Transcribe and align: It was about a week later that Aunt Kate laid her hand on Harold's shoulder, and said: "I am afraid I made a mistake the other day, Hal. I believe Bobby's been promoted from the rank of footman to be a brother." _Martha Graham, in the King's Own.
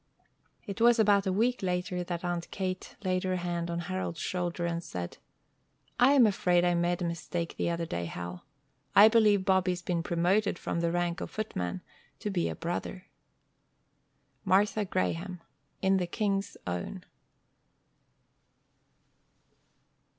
It 0.65 0.81
was 0.81 0.97
about 0.97 1.27
a 1.27 1.31
week 1.31 1.61
later 1.61 2.03
that 2.03 2.25
Aunt 2.25 2.49
Kate 2.49 2.95
laid 3.03 3.23
her 3.23 3.35
hand 3.35 3.69
on 3.69 3.81
Harold's 3.81 4.19
shoulder, 4.19 4.65
and 4.65 4.83
said: 4.83 5.19
"I 5.99 6.13
am 6.13 6.25
afraid 6.25 6.65
I 6.65 6.73
made 6.73 7.03
a 7.03 7.05
mistake 7.05 7.55
the 7.55 7.69
other 7.69 7.85
day, 7.85 8.05
Hal. 8.05 8.43
I 8.95 9.09
believe 9.09 9.45
Bobby's 9.45 9.83
been 9.83 10.01
promoted 10.01 10.57
from 10.57 10.79
the 10.79 10.91
rank 10.91 11.21
of 11.21 11.29
footman 11.29 11.83
to 12.17 12.31
be 12.31 12.49
a 12.49 12.55
brother." 12.55 13.05
_Martha 14.43 14.89
Graham, 14.89 15.39
in 15.83 15.97
the 15.97 16.07
King's 16.07 16.57
Own. 16.65 17.05